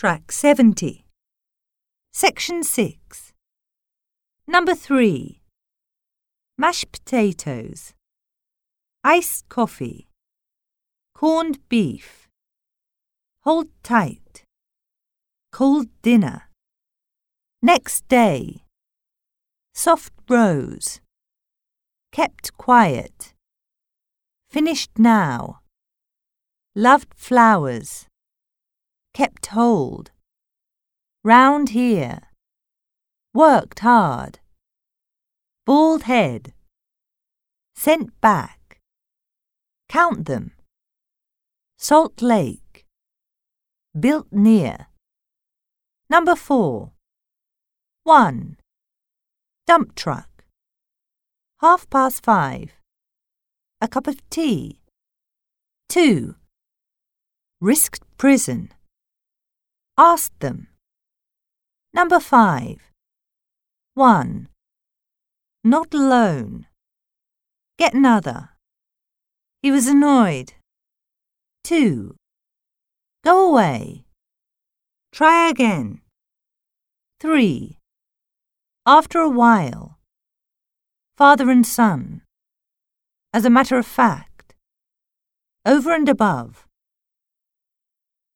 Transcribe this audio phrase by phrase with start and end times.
[0.00, 1.04] Track 70.
[2.10, 3.34] Section 6.
[4.46, 5.42] Number 3.
[6.56, 7.92] Mashed potatoes.
[9.04, 10.08] Iced coffee.
[11.14, 12.30] Corned beef.
[13.42, 14.44] Hold tight.
[15.52, 16.48] Cold dinner.
[17.60, 18.64] Next day.
[19.74, 21.02] Soft rose.
[22.10, 23.34] Kept quiet.
[24.48, 25.60] Finished now.
[26.74, 28.06] Loved flowers.
[29.12, 30.12] Kept hold.
[31.24, 32.20] Round here.
[33.34, 34.38] Worked hard.
[35.66, 36.52] Bald head.
[37.74, 38.80] Sent back.
[39.88, 40.52] Count them.
[41.78, 42.86] Salt Lake.
[43.98, 44.86] Built near.
[46.08, 46.92] Number four.
[48.04, 48.56] One.
[49.66, 50.44] Dump truck.
[51.60, 52.72] Half past five.
[53.80, 54.80] A cup of tea.
[55.88, 56.36] Two.
[57.60, 58.70] Risked prison.
[60.02, 60.68] Asked them.
[61.92, 62.90] Number five.
[63.92, 64.48] One.
[65.62, 66.66] Not alone.
[67.78, 68.48] Get another.
[69.60, 70.54] He was annoyed.
[71.62, 72.16] Two.
[73.22, 74.06] Go away.
[75.12, 76.00] Try again.
[77.20, 77.76] Three.
[78.86, 79.98] After a while.
[81.18, 82.22] Father and son.
[83.34, 84.54] As a matter of fact.
[85.66, 86.69] Over and above.